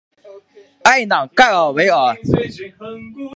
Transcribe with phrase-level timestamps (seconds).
[0.85, 2.15] 埃朗盖尔维尔。